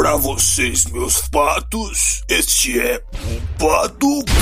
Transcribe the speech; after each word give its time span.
Pra 0.00 0.16
vocês, 0.16 0.86
meus 0.86 1.28
patos, 1.28 2.22
este 2.26 2.80
é 2.80 3.04
o 3.12 3.58
Paducast. 3.58 4.34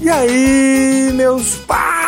E 0.00 0.08
aí, 0.08 1.12
meus 1.12 1.56
patos! 1.66 1.99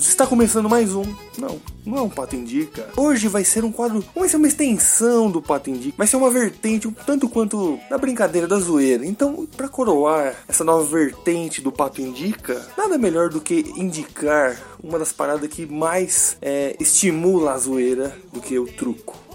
Está 0.00 0.26
começando 0.26 0.66
mais 0.66 0.94
um. 0.94 1.04
Não, 1.36 1.60
não 1.84 1.98
é 1.98 2.00
um 2.00 2.08
Pato 2.08 2.34
Indica. 2.34 2.88
Hoje 2.96 3.28
vai 3.28 3.44
ser 3.44 3.64
um 3.64 3.70
quadro, 3.70 4.02
vai 4.16 4.28
ser 4.30 4.38
uma 4.38 4.48
extensão 4.48 5.30
do 5.30 5.42
Pato 5.42 5.68
Indica. 5.68 5.94
Vai 5.98 6.06
ser 6.06 6.16
uma 6.16 6.30
vertente 6.30 6.88
um 6.88 6.92
tanto 6.92 7.28
quanto 7.28 7.78
da 7.90 7.98
brincadeira 7.98 8.48
da 8.48 8.58
zoeira. 8.58 9.04
Então, 9.04 9.46
para 9.54 9.68
coroar 9.68 10.34
essa 10.48 10.64
nova 10.64 10.84
vertente 10.84 11.60
do 11.60 11.70
Pato 11.70 12.00
Indica, 12.00 12.66
nada 12.78 12.96
melhor 12.96 13.28
do 13.28 13.42
que 13.42 13.72
indicar 13.76 14.58
uma 14.82 14.98
das 14.98 15.12
paradas 15.12 15.48
que 15.50 15.66
mais 15.66 16.38
é, 16.40 16.74
estimula 16.80 17.52
a 17.52 17.58
zoeira 17.58 18.16
do 18.32 18.40
que 18.40 18.58
o 18.58 18.66
truco. 18.66 19.29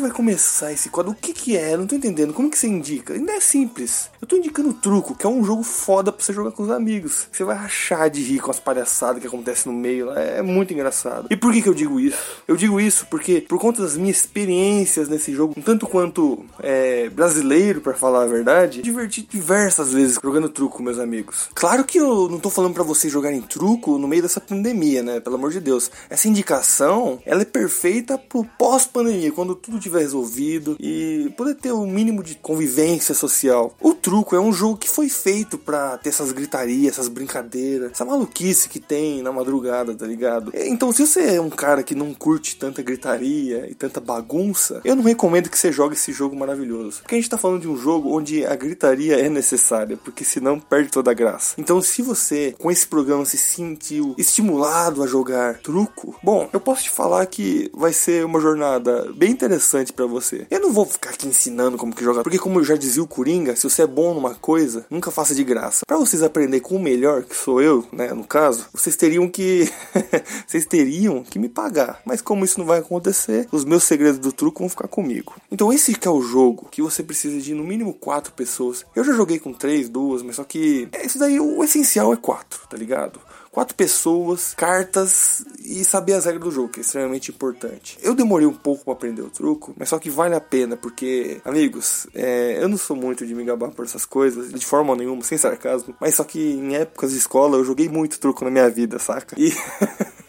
Que 0.00 0.06
vai 0.06 0.10
começar 0.10 0.72
esse 0.72 0.88
quadro? 0.88 1.12
O 1.12 1.14
que 1.14 1.34
que 1.34 1.56
é? 1.56 1.76
Não 1.76 1.86
tô 1.86 1.94
entendendo. 1.94 2.32
Como 2.32 2.50
que 2.50 2.58
você 2.58 2.66
indica? 2.66 3.12
Ainda 3.12 3.32
é 3.32 3.40
simples. 3.40 4.10
Eu 4.20 4.26
tô 4.26 4.36
indicando 4.36 4.72
Truco, 4.72 5.14
que 5.14 5.26
é 5.26 5.28
um 5.28 5.44
jogo 5.44 5.62
foda 5.62 6.10
pra 6.10 6.24
você 6.24 6.32
jogar 6.32 6.52
com 6.52 6.62
os 6.62 6.70
amigos. 6.70 7.28
Você 7.30 7.44
vai 7.44 7.54
rachar 7.54 8.08
de 8.08 8.22
rir 8.22 8.40
com 8.40 8.50
as 8.50 8.58
palhaçadas 8.58 9.20
que 9.20 9.26
acontecem 9.28 9.70
no 9.70 9.78
meio. 9.78 10.10
É 10.12 10.40
muito 10.40 10.72
engraçado. 10.72 11.26
E 11.30 11.36
por 11.36 11.52
que 11.52 11.60
que 11.60 11.68
eu 11.68 11.74
digo 11.74 12.00
isso? 12.00 12.16
Eu 12.48 12.56
digo 12.56 12.80
isso 12.80 13.06
porque, 13.10 13.42
por 13.42 13.58
conta 13.58 13.82
das 13.82 13.96
minhas 13.96 14.16
experiências 14.18 15.08
nesse 15.08 15.32
jogo, 15.32 15.54
um 15.56 15.62
tanto 15.62 15.86
quanto 15.86 16.44
é, 16.60 17.10
brasileiro, 17.10 17.82
pra 17.82 17.92
falar 17.92 18.22
a 18.22 18.26
verdade, 18.26 18.80
diverti 18.80 19.28
diversas 19.30 19.92
vezes 19.92 20.18
jogando 20.22 20.48
Truco 20.48 20.78
com 20.78 20.82
meus 20.82 20.98
amigos. 20.98 21.50
Claro 21.54 21.84
que 21.84 21.98
eu 21.98 22.28
não 22.28 22.38
tô 22.38 22.48
falando 22.48 22.72
pra 22.72 22.84
vocês 22.84 23.12
jogarem 23.12 23.42
Truco 23.42 23.98
no 23.98 24.08
meio 24.08 24.22
dessa 24.22 24.40
pandemia, 24.40 25.02
né? 25.02 25.20
Pelo 25.20 25.36
amor 25.36 25.50
de 25.50 25.60
Deus. 25.60 25.90
Essa 26.08 26.28
indicação, 26.28 27.20
ela 27.26 27.42
é 27.42 27.44
perfeita 27.44 28.16
pro 28.16 28.46
pós-pandemia, 28.58 29.32
quando 29.32 29.54
tudo 29.54 29.78
tiver 29.78 29.89
resolvido 29.98 30.76
e 30.78 31.32
poder 31.36 31.54
ter 31.54 31.72
o 31.72 31.86
mínimo 31.86 32.22
de 32.22 32.34
convivência 32.34 33.14
social. 33.14 33.74
O 33.80 33.94
truco 33.94 34.36
é 34.36 34.40
um 34.40 34.52
jogo 34.52 34.76
que 34.76 34.88
foi 34.88 35.08
feito 35.08 35.58
pra 35.58 35.98
ter 35.98 36.10
essas 36.10 36.32
gritarias, 36.32 36.94
essas 36.94 37.08
brincadeiras, 37.08 37.92
essa 37.92 38.04
maluquice 38.04 38.68
que 38.68 38.80
tem 38.80 39.22
na 39.22 39.32
madrugada, 39.32 39.94
tá 39.94 40.06
ligado? 40.06 40.52
Então, 40.54 40.92
se 40.92 41.06
você 41.06 41.36
é 41.36 41.40
um 41.40 41.50
cara 41.50 41.82
que 41.82 41.94
não 41.94 42.14
curte 42.14 42.56
tanta 42.56 42.82
gritaria 42.82 43.66
e 43.70 43.74
tanta 43.74 44.00
bagunça, 44.00 44.80
eu 44.84 44.96
não 44.96 45.02
recomendo 45.02 45.48
que 45.48 45.58
você 45.58 45.72
jogue 45.72 45.94
esse 45.94 46.12
jogo 46.12 46.36
maravilhoso. 46.36 47.00
Porque 47.02 47.14
a 47.14 47.18
gente 47.18 47.30
tá 47.30 47.38
falando 47.38 47.62
de 47.62 47.68
um 47.68 47.76
jogo 47.76 48.14
onde 48.16 48.44
a 48.44 48.54
gritaria 48.54 49.18
é 49.18 49.28
necessária, 49.28 49.96
porque 49.96 50.24
senão 50.24 50.58
perde 50.58 50.90
toda 50.90 51.10
a 51.10 51.14
graça. 51.14 51.54
Então, 51.58 51.80
se 51.80 52.02
você 52.02 52.54
com 52.58 52.70
esse 52.70 52.86
programa 52.86 53.24
se 53.24 53.38
sentiu 53.38 54.14
estimulado 54.18 55.02
a 55.02 55.06
jogar 55.06 55.58
truco, 55.58 56.14
bom, 56.22 56.48
eu 56.52 56.60
posso 56.60 56.84
te 56.84 56.90
falar 56.90 57.26
que 57.26 57.70
vai 57.74 57.92
ser 57.92 58.24
uma 58.24 58.40
jornada 58.40 59.10
bem 59.14 59.30
interessante 59.30 59.79
pra 59.92 60.06
você. 60.06 60.46
Eu 60.50 60.60
não 60.60 60.72
vou 60.72 60.84
ficar 60.84 61.10
aqui 61.10 61.26
ensinando 61.26 61.78
como 61.78 61.94
que 61.94 62.04
jogar, 62.04 62.22
porque 62.22 62.38
como 62.38 62.60
eu 62.60 62.64
já 62.64 62.76
dizia 62.76 63.02
o 63.02 63.06
Coringa, 63.06 63.56
se 63.56 63.64
você 63.64 63.82
é 63.82 63.86
bom 63.86 64.14
numa 64.14 64.34
coisa, 64.34 64.86
nunca 64.90 65.10
faça 65.10 65.34
de 65.34 65.42
graça. 65.42 65.84
Pra 65.86 65.96
vocês 65.96 66.22
aprenderem 66.22 66.60
com 66.60 66.76
o 66.76 66.82
melhor, 66.82 67.22
que 67.22 67.36
sou 67.36 67.60
eu, 67.62 67.86
né, 67.92 68.12
no 68.12 68.24
caso, 68.24 68.66
vocês 68.72 68.96
teriam 68.96 69.28
que 69.28 69.70
vocês 70.46 70.66
teriam 70.66 71.22
que 71.22 71.38
me 71.38 71.48
pagar. 71.48 72.00
Mas 72.04 72.20
como 72.20 72.44
isso 72.44 72.58
não 72.58 72.66
vai 72.66 72.80
acontecer, 72.80 73.48
os 73.50 73.64
meus 73.64 73.84
segredos 73.84 74.18
do 74.18 74.32
truco 74.32 74.60
vão 74.60 74.68
ficar 74.68 74.88
comigo. 74.88 75.34
Então 75.50 75.72
esse 75.72 75.94
que 75.94 76.06
é 76.06 76.10
o 76.10 76.22
jogo 76.22 76.68
que 76.70 76.82
você 76.82 77.02
precisa 77.02 77.40
de 77.40 77.54
no 77.54 77.64
mínimo 77.64 77.94
quatro 77.94 78.32
pessoas. 78.32 78.84
Eu 78.94 79.04
já 79.04 79.12
joguei 79.12 79.38
com 79.38 79.52
três, 79.52 79.88
duas, 79.88 80.22
mas 80.22 80.36
só 80.36 80.44
que 80.44 80.88
é 80.92 81.06
isso 81.06 81.18
daí 81.18 81.40
o 81.40 81.62
essencial 81.62 82.12
é 82.12 82.16
quatro, 82.16 82.60
tá 82.68 82.76
ligado? 82.76 83.20
quatro 83.50 83.74
pessoas, 83.74 84.54
cartas 84.56 85.44
e 85.70 85.84
saber 85.84 86.14
as 86.14 86.24
regras 86.24 86.42
do 86.44 86.50
jogo, 86.50 86.68
que 86.68 86.80
é 86.80 86.82
extremamente 86.82 87.30
importante. 87.30 87.96
Eu 88.02 88.14
demorei 88.14 88.46
um 88.46 88.52
pouco 88.52 88.84
para 88.84 88.92
aprender 88.92 89.22
o 89.22 89.30
truco, 89.30 89.72
mas 89.76 89.88
só 89.88 89.98
que 89.98 90.10
vale 90.10 90.34
a 90.34 90.40
pena, 90.40 90.76
porque, 90.76 91.40
amigos, 91.44 92.08
é, 92.12 92.58
eu 92.60 92.68
não 92.68 92.76
sou 92.76 92.96
muito 92.96 93.24
de 93.24 93.34
me 93.34 93.44
gabar 93.44 93.70
por 93.70 93.84
essas 93.84 94.04
coisas, 94.04 94.52
de 94.52 94.66
forma 94.66 94.96
nenhuma, 94.96 95.22
sem 95.22 95.38
sarcasmo, 95.38 95.94
mas 96.00 96.16
só 96.16 96.24
que 96.24 96.40
em 96.40 96.74
épocas 96.74 97.12
de 97.12 97.18
escola 97.18 97.56
eu 97.56 97.64
joguei 97.64 97.88
muito 97.88 98.18
truco 98.18 98.44
na 98.44 98.50
minha 98.50 98.68
vida, 98.68 98.98
saca? 98.98 99.36
E. 99.38 99.52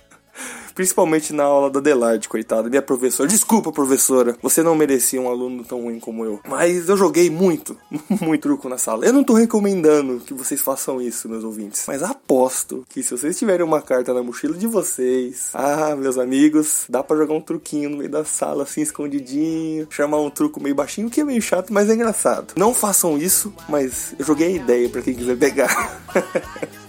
Principalmente 0.82 1.32
na 1.32 1.44
aula 1.44 1.70
da 1.70 1.78
Adelaide, 1.78 2.28
coitada. 2.28 2.68
Minha 2.68 2.82
professora. 2.82 3.30
Desculpa, 3.30 3.72
professora. 3.72 4.36
Você 4.42 4.64
não 4.64 4.74
merecia 4.74 5.22
um 5.22 5.30
aluno 5.30 5.64
tão 5.64 5.84
ruim 5.84 6.00
como 6.00 6.26
eu. 6.26 6.40
Mas 6.50 6.90
eu 6.90 6.98
joguei 6.98 7.30
muito, 7.30 7.78
muito 8.20 8.42
truco 8.42 8.68
na 8.68 8.80
sala. 8.80 9.06
Eu 9.06 9.14
não 9.14 9.24
tô 9.24 9.36
recomendando 9.36 10.22
que 10.22 10.34
vocês 10.34 10.60
façam 10.60 11.00
isso, 11.00 11.30
meus 11.30 11.44
ouvintes. 11.44 11.84
Mas 11.88 12.02
aposto 12.02 12.84
que 12.90 13.04
se 13.04 13.12
vocês 13.12 13.38
tiverem 13.38 13.64
uma 13.64 13.80
carta 13.80 14.12
na 14.12 14.24
mochila 14.24 14.58
de 14.58 14.66
vocês, 14.66 15.52
ah, 15.54 15.96
meus 15.96 16.18
amigos, 16.18 16.86
dá 16.90 17.04
para 17.04 17.18
jogar 17.18 17.36
um 17.36 17.42
truquinho 17.42 17.92
no 17.92 17.98
meio 17.98 18.10
da 18.10 18.26
sala, 18.26 18.64
assim, 18.64 18.82
escondidinho. 18.82 19.86
Chamar 19.92 20.18
um 20.18 20.32
truco 20.32 20.60
meio 20.60 20.74
baixinho, 20.74 21.12
que 21.12 21.22
é 21.22 21.24
meio 21.24 21.44
chato, 21.44 21.72
mas 21.72 21.92
é 21.92 21.94
engraçado. 21.94 22.56
Não 22.58 22.74
façam 22.74 23.20
isso, 23.20 23.54
mas 23.70 24.16
eu 24.18 24.26
joguei 24.26 24.48
a 24.48 24.56
ideia 24.56 24.90
para 24.90 25.04
quem 25.04 25.14
quiser 25.14 25.38
pegar. 25.38 26.02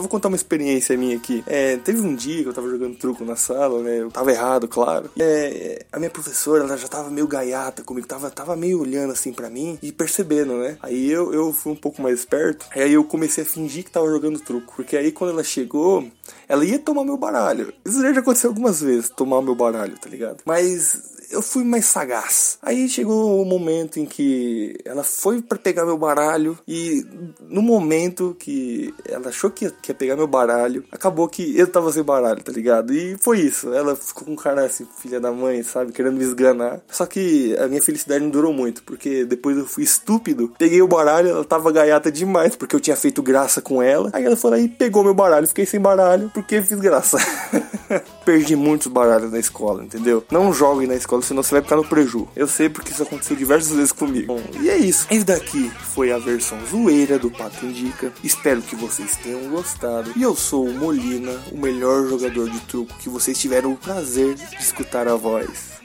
Eu 0.00 0.04
vou 0.04 0.08
contar 0.08 0.28
uma 0.28 0.36
experiência 0.36 0.96
minha 0.96 1.14
aqui. 1.14 1.44
É, 1.46 1.76
teve 1.76 2.00
um 2.00 2.14
dia 2.14 2.42
que 2.42 2.48
eu 2.48 2.54
tava 2.54 2.70
jogando 2.70 2.96
truco 2.96 3.22
na 3.22 3.36
sala, 3.36 3.82
né? 3.82 4.00
Eu 4.00 4.10
tava 4.10 4.32
errado, 4.32 4.66
claro. 4.66 5.10
É, 5.18 5.84
a 5.92 5.98
minha 5.98 6.10
professora, 6.10 6.64
ela 6.64 6.74
já 6.78 6.88
tava 6.88 7.10
meio 7.10 7.28
gaiata 7.28 7.82
comigo, 7.82 8.06
tava, 8.06 8.30
tava 8.30 8.56
meio 8.56 8.80
olhando 8.80 9.12
assim 9.12 9.30
pra 9.30 9.50
mim 9.50 9.78
e 9.82 9.92
percebendo, 9.92 10.56
né? 10.56 10.78
Aí 10.82 11.10
eu, 11.10 11.34
eu 11.34 11.52
fui 11.52 11.72
um 11.72 11.76
pouco 11.76 12.00
mais 12.00 12.20
esperto. 12.20 12.64
Aí 12.74 12.94
eu 12.94 13.04
comecei 13.04 13.44
a 13.44 13.46
fingir 13.46 13.84
que 13.84 13.90
tava 13.90 14.08
jogando 14.08 14.40
truco. 14.40 14.72
Porque 14.74 14.96
aí 14.96 15.12
quando 15.12 15.32
ela 15.32 15.44
chegou, 15.44 16.08
ela 16.48 16.64
ia 16.64 16.78
tomar 16.78 17.04
meu 17.04 17.18
baralho. 17.18 17.70
Isso 17.84 18.00
já 18.00 18.20
aconteceu 18.20 18.48
algumas 18.48 18.80
vezes, 18.80 19.10
tomar 19.10 19.42
meu 19.42 19.54
baralho, 19.54 19.98
tá 19.98 20.08
ligado? 20.08 20.38
Mas 20.46 21.19
eu 21.30 21.40
fui 21.40 21.64
mais 21.64 21.86
sagaz. 21.86 22.58
Aí 22.62 22.88
chegou 22.88 23.40
o 23.40 23.44
momento 23.44 23.98
em 23.98 24.04
que 24.04 24.76
ela 24.84 25.04
foi 25.04 25.40
para 25.40 25.58
pegar 25.58 25.84
meu 25.84 25.96
baralho 25.96 26.58
e 26.66 27.04
no 27.48 27.62
momento 27.62 28.36
que 28.38 28.92
ela 29.08 29.28
achou 29.28 29.50
que 29.50 29.64
ia, 29.64 29.70
que 29.70 29.90
ia 29.90 29.94
pegar 29.94 30.16
meu 30.16 30.26
baralho, 30.26 30.84
acabou 30.90 31.28
que 31.28 31.56
eu 31.56 31.66
tava 31.66 31.92
sem 31.92 32.02
baralho, 32.02 32.42
tá 32.42 32.52
ligado? 32.52 32.92
E 32.92 33.16
foi 33.22 33.40
isso. 33.40 33.72
Ela 33.72 33.94
ficou 33.94 34.24
com 34.24 34.32
um 34.32 34.36
cara 34.36 34.64
assim, 34.64 34.86
filha 34.98 35.20
da 35.20 35.30
mãe, 35.32 35.62
sabe, 35.62 35.92
querendo 35.92 36.16
me 36.16 36.24
esganar. 36.24 36.80
Só 36.90 37.06
que 37.06 37.56
a 37.58 37.68
minha 37.68 37.82
felicidade 37.82 38.22
não 38.22 38.30
durou 38.30 38.52
muito, 38.52 38.82
porque 38.82 39.24
depois 39.24 39.56
eu 39.56 39.66
fui 39.66 39.84
estúpido, 39.84 40.52
peguei 40.58 40.82
o 40.82 40.88
baralho, 40.88 41.28
ela 41.28 41.44
tava 41.44 41.70
gaiata 41.72 42.10
demais, 42.10 42.56
porque 42.56 42.74
eu 42.74 42.80
tinha 42.80 42.96
feito 42.96 43.22
graça 43.22 43.62
com 43.62 43.82
ela. 43.82 44.10
Aí 44.12 44.24
ela 44.24 44.36
foi 44.36 44.50
lá 44.50 44.58
e 44.58 44.68
pegou 44.68 45.04
meu 45.04 45.14
baralho, 45.14 45.46
fiquei 45.46 45.66
sem 45.66 45.80
baralho, 45.80 46.30
porque 46.34 46.60
fiz 46.62 46.78
graça. 46.80 47.18
Perdi 48.24 48.56
muitos 48.56 48.86
baralhos 48.86 49.32
na 49.32 49.38
escola, 49.38 49.84
entendeu? 49.84 50.24
Não 50.30 50.52
joguem 50.52 50.86
na 50.86 50.94
escola, 50.94 51.22
senão 51.22 51.42
você 51.42 51.52
vai 51.52 51.62
ficar 51.62 51.76
no 51.76 51.84
preju. 51.84 52.28
Eu 52.34 52.46
sei 52.46 52.68
porque 52.68 52.92
isso 52.92 53.02
aconteceu 53.02 53.36
diversas 53.36 53.74
vezes 53.74 53.92
comigo. 53.92 54.34
Bom, 54.34 54.42
e 54.60 54.68
é 54.68 54.76
isso. 54.76 55.06
Esse 55.10 55.24
daqui 55.24 55.70
foi 55.94 56.12
a 56.12 56.18
versão 56.18 56.58
zoeira 56.66 57.18
do 57.18 57.30
Pato 57.30 57.66
Indica. 57.66 58.12
Espero 58.22 58.62
que 58.62 58.76
vocês 58.76 59.16
tenham 59.16 59.50
gostado. 59.50 60.12
E 60.16 60.22
eu 60.22 60.34
sou 60.34 60.66
o 60.66 60.74
Molina, 60.74 61.32
o 61.52 61.58
melhor 61.58 62.06
jogador 62.06 62.48
de 62.48 62.60
truco 62.60 62.96
que 62.98 63.08
vocês 63.08 63.38
tiveram 63.38 63.72
o 63.72 63.76
prazer 63.76 64.34
de 64.34 64.56
escutar 64.56 65.08
a 65.08 65.14
voz. 65.14 65.80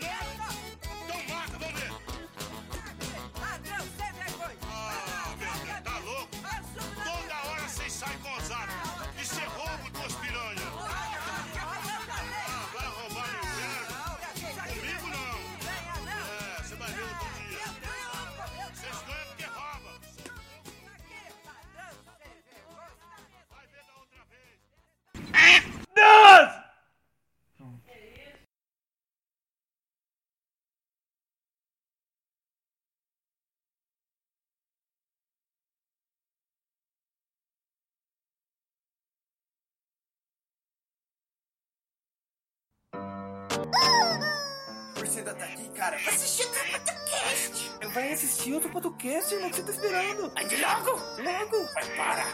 Você 44.95 45.19
ainda 45.19 45.35
tá 45.35 45.45
aqui, 45.45 45.69
cara? 45.69 45.97
Vai 45.97 46.13
assistir 46.13 46.45
outro 46.45 46.71
podcast. 46.71 47.71
Vai 47.93 48.13
assistir 48.13 48.53
outro 48.53 48.69
podcast, 48.69 49.33
irmão, 49.33 49.47
o 49.47 49.51
que 49.51 49.57
você 49.57 49.63
tá 49.63 49.71
esperando? 49.71 50.33
Ande 50.37 50.55
logo. 50.57 50.91
Logo! 51.21 51.73
Vai, 51.73 51.95
para. 51.95 52.25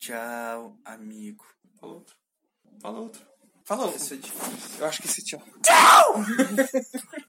Tchau, 0.00 0.78
amigo. 0.84 1.44
Fala 1.80 1.92
outro. 1.94 2.16
Fala 2.80 2.98
outro. 3.00 3.26
Fala 3.64 3.82
outro. 3.84 3.96
Isso 3.96 4.14
é 4.14 4.16
difícil. 4.16 4.80
Eu 4.80 4.86
acho 4.86 5.02
que 5.02 5.08
esse 5.08 5.24
tchau. 5.24 5.42
Tchau! 5.62 6.14